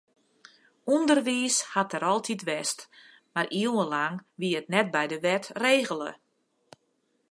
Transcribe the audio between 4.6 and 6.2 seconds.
net by de wet regele.